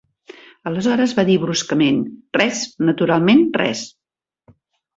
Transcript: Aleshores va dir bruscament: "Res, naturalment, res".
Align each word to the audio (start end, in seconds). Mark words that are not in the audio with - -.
Aleshores 0.71 1.13
va 1.19 1.25
dir 1.27 1.35
bruscament: 1.43 2.01
"Res, 2.39 2.65
naturalment, 2.89 3.47
res". 3.63 3.87